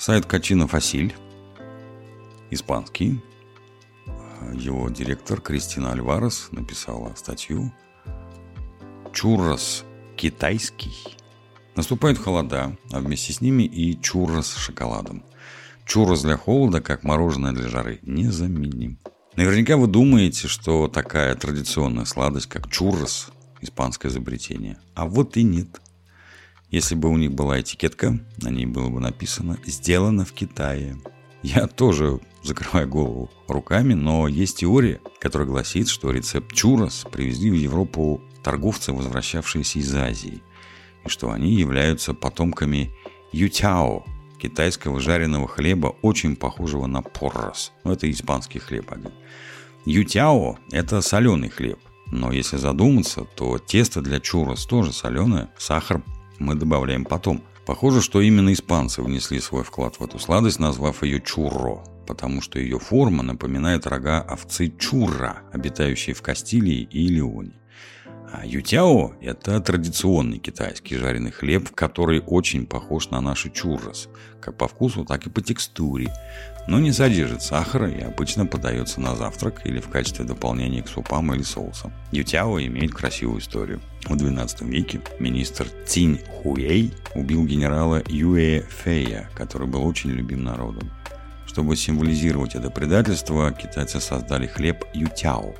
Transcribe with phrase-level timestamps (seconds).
[0.00, 1.14] Сайт Качино Фасиль,
[2.50, 3.20] испанский.
[4.54, 7.70] Его директор Кристина Альварес написала статью
[9.12, 9.84] «Чуррос
[10.16, 11.18] китайский».
[11.76, 15.22] Наступают холода, а вместе с ними и чуррос с шоколадом.
[15.84, 18.96] Чуррос для холода, как мороженое для жары, незаменим.
[19.36, 23.28] Наверняка вы думаете, что такая традиционная сладость, как чуррос,
[23.60, 24.78] испанское изобретение.
[24.94, 25.78] А вот и нет.
[26.70, 30.96] Если бы у них была этикетка, на ней было бы написано «Сделано в Китае».
[31.42, 37.54] Я тоже закрываю голову руками, но есть теория, которая гласит, что рецепт чурос привезли в
[37.54, 40.42] Европу торговцы, возвращавшиеся из Азии,
[41.04, 42.92] и что они являются потомками
[43.32, 44.04] ютяо,
[44.40, 47.72] китайского жареного хлеба, очень похожего на поррос.
[47.82, 49.12] Ну, это испанский хлеб один.
[49.86, 51.80] Ютяо– это соленый хлеб.
[52.12, 56.02] Но если задуматься, то тесто для чурос тоже соленое, сахар
[56.40, 57.44] мы добавляем потом.
[57.66, 62.58] Похоже, что именно испанцы внесли свой вклад в эту сладость, назвав ее чурро, потому что
[62.58, 67.59] ее форма напоминает рога овцы чурра, обитающей в Кастилии и Леоне.
[68.32, 74.08] А ютяо– это традиционный китайский жареный хлеб, который очень похож на наши чуррос,
[74.40, 76.12] как по вкусу, так и по текстуре,
[76.68, 81.34] но не содержит сахара и обычно подается на завтрак или в качестве дополнения к супам
[81.34, 81.92] или соусам.
[82.12, 83.80] Ютяо имеет красивую историю.
[84.04, 90.90] В XII веке министр Цинь Хуэй убил генерала Юэ Фэя, который был очень любим народом.
[91.46, 95.52] Чтобы символизировать это предательство, китайцы создали хлеб ютяо,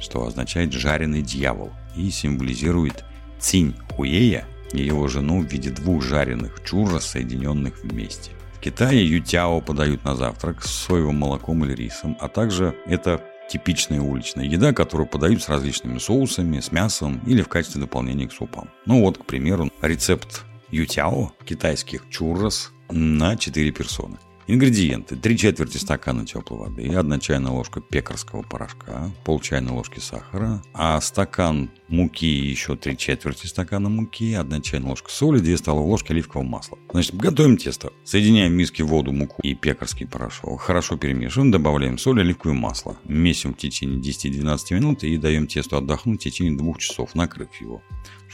[0.00, 3.04] что означает «жареный дьявол», и символизирует
[3.38, 8.32] Цинь Хуея и его жену в виде двух жареных чуррос, соединенных вместе.
[8.54, 14.00] В Китае ютяо подают на завтрак с соевым молоком или рисом, а также это типичная
[14.00, 18.70] уличная еда, которую подают с различными соусами, с мясом или в качестве дополнения к супам.
[18.86, 24.18] Ну вот, к примеру, рецепт ютяо, китайских чуррос, на 4 персоны.
[24.46, 25.16] Ингредиенты.
[25.16, 31.00] 3 четверти стакана теплой воды, 1 чайная ложка пекарского порошка, пол чайной ложки сахара, а
[31.00, 36.46] стакан муки еще 3 четверти стакана муки, 1 чайная ложка соли, 2 столовые ложки оливкового
[36.46, 36.78] масла.
[36.92, 37.92] Значит, готовим тесто.
[38.04, 40.60] Соединяем в миске воду, муку и пекарский порошок.
[40.60, 42.98] Хорошо перемешиваем, добавляем соль, оливковое масло.
[43.04, 47.82] Месим в течение 10-12 минут и даем тесту отдохнуть в течение 2 часов, накрыв его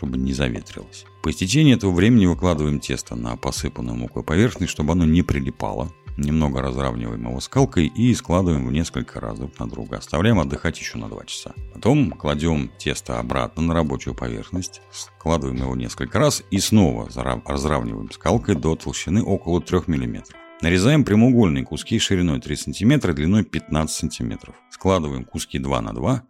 [0.00, 1.04] чтобы не заветрилось.
[1.22, 5.92] По истечении этого времени выкладываем тесто на посыпанную мукой поверхность, чтобы оно не прилипало.
[6.20, 9.96] Немного разравниваем его скалкой и складываем в несколько раз друг на друга.
[9.96, 11.54] Оставляем отдыхать еще на 2 часа.
[11.72, 17.08] Потом кладем тесто обратно на рабочую поверхность, складываем его несколько раз и снова
[17.46, 20.24] разравниваем скалкой до толщины около 3 мм.
[20.60, 24.52] Нарезаем прямоугольные куски шириной 3 см, длиной 15 см.
[24.68, 26.22] Складываем куски 2 на 2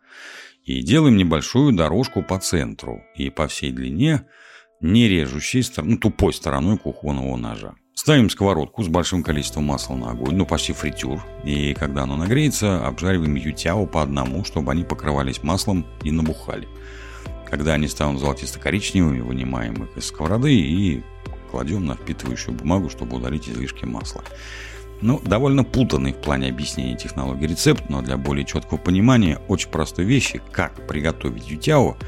[0.67, 4.25] и делаем небольшую дорожку по центру и по всей длине,
[4.81, 7.75] не режущей, ну, тупой стороной кухонного ножа.
[8.01, 11.23] Ставим сковородку с большим количеством масла на огонь, ну почти фритюр.
[11.45, 16.67] И когда оно нагреется, обжариваем ютяо по одному, чтобы они покрывались маслом и набухали.
[17.47, 21.03] Когда они станут золотисто-коричневыми, вынимаем их из сковороды и
[21.51, 24.25] кладем на впитывающую бумагу, чтобы удалить излишки масла.
[25.03, 30.07] Ну, довольно путанный в плане объяснения технологии рецепт, но для более четкого понимания очень простой
[30.07, 31.99] вещи, как приготовить ютяо,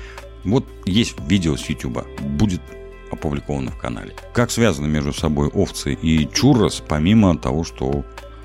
[0.44, 2.62] вот есть видео с YouTube, будет
[3.12, 4.14] опубликовано в канале.
[4.32, 8.04] Как связаны между собой овцы и чуррос, помимо того, что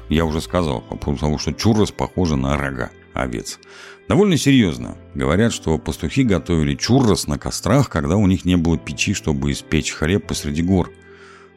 [0.10, 3.60] я уже сказал, по поводу того, что чуррос похожи на рога овец.
[4.08, 4.98] Довольно серьезно.
[5.16, 9.92] Говорят, что пастухи готовили чуррос на кострах, когда у них не было печи, чтобы испечь
[9.92, 10.92] хлеб посреди гор.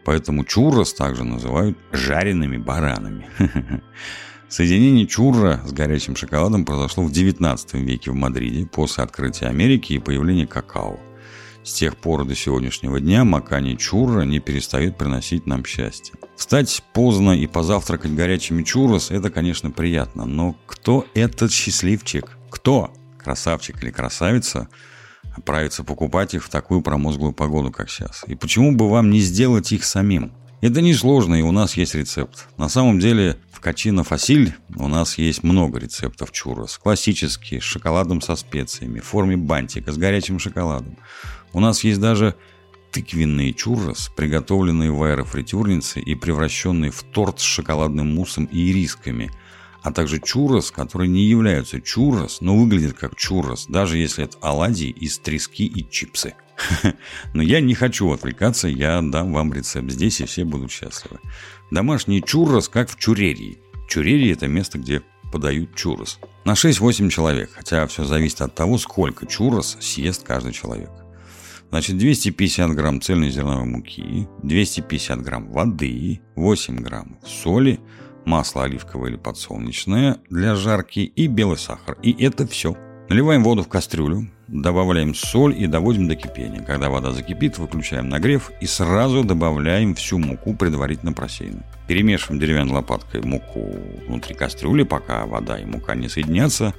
[0.04, 3.28] Поэтому чуррос также называют жареными баранами.
[4.48, 9.98] Соединение чурра с горячим шоколадом произошло в 19 веке в Мадриде после открытия Америки и
[10.00, 10.98] появления какао.
[11.62, 16.14] С тех пор до сегодняшнего дня макани чурра не перестают приносить нам счастье.
[16.36, 22.38] Встать поздно и позавтракать горячими чуррос– это, конечно, приятно, но кто этот счастливчик?
[22.50, 22.92] Кто?
[23.18, 24.68] Красавчик или красавица?
[25.36, 28.24] Отправиться покупать их в такую промозглую погоду, как сейчас.
[28.26, 30.32] И почему бы вам не сделать их самим?
[30.60, 32.48] Это несложно, и у нас есть рецепт.
[32.58, 36.76] На самом деле, в Качино Фасиль у нас есть много рецептов чуррос.
[36.76, 40.98] Классические, с шоколадом со специями, в форме бантика, с горячим шоколадом.
[41.54, 42.34] У нас есть даже
[42.92, 49.30] тыквенные чуррос, приготовленные в аэрофритюрнице и превращенные в торт с шоколадным муссом и ирисками,
[49.82, 54.90] а также чуррос, которые не являются чуррос, но выглядят как чуррос, даже если это оладьи
[54.90, 56.34] из трески и чипсы.
[57.34, 61.18] Но я не хочу отвлекаться, я дам вам рецепт здесь, и все будут счастливы.
[61.70, 63.58] Домашний чуррос, как в чурерии.
[63.88, 65.02] Чурерия– это место, где
[65.32, 66.18] подают чуррос.
[66.44, 70.90] На 6-8 человек, хотя все зависит от того, сколько чуррос съест каждый человек.
[71.70, 77.78] Значит, 250 грамм цельнозерновой муки, 250 грамм воды, 8 грамм соли,
[78.24, 81.96] масло оливковое или подсолнечное для жарки и белый сахар.
[82.02, 82.76] И это все.
[83.08, 86.62] Наливаем воду в кастрюлю, добавляем соль и доводим до кипения.
[86.62, 91.64] Когда вода закипит, выключаем нагрев и сразу добавляем всю муку, предварительно просеянную.
[91.86, 93.76] Перемешиваем деревянной лопаткой муку
[94.06, 96.74] внутри кастрюли, пока вода и мука не соединятся.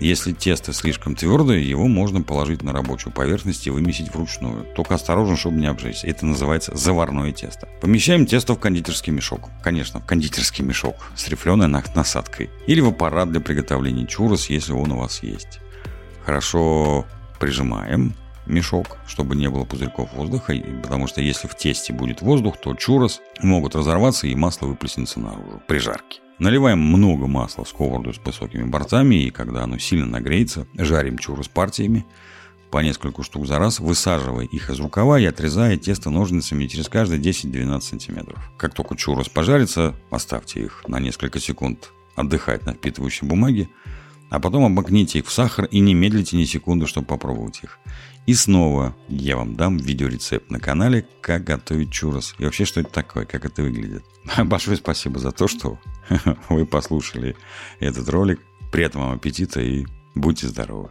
[0.00, 4.64] Если тесто слишком твердое, его можно положить на рабочую поверхность и вымесить вручную.
[4.74, 6.06] Только осторожно, чтобы не обжечься.
[6.06, 7.68] Это называется заварное тесто.
[7.80, 9.50] Помещаем тесто в кондитерский мешок.
[9.62, 12.50] Конечно, в кондитерский мешок с рифленой насадкой.
[12.66, 15.60] Или в аппарат для приготовления чурос, если он у вас есть.
[16.24, 17.06] Хорошо
[17.40, 18.14] прижимаем
[18.46, 23.20] мешок, чтобы не было пузырьков воздуха, потому что если в тесте будет воздух, то чурос
[23.40, 26.20] могут разорваться и масло выплеснется наружу при жарке.
[26.38, 31.48] Наливаем много масла в сковороду с высокими бортами, и когда оно сильно нагреется, жарим чурос
[31.48, 32.04] партиями,
[32.72, 37.20] по несколько штук за раз, высаживая их из рукава и отрезая тесто ножницами через каждые
[37.20, 38.38] 10-12 сантиметров.
[38.56, 43.68] Как только чурос пожарится, оставьте их на несколько секунд отдыхать на впитывающей бумаге,
[44.32, 47.78] а потом обмакните их в сахар и не медлите ни секунды, чтобы попробовать их.
[48.24, 52.34] И снова я вам дам видеорецепт на канале, как готовить чурос.
[52.38, 54.06] И вообще, что это такое, как это выглядит.
[54.44, 55.78] Большое спасибо за то, что
[56.48, 57.36] вы послушали
[57.78, 58.40] этот ролик.
[58.72, 59.84] Приятного аппетита и
[60.14, 60.88] будьте здоровы.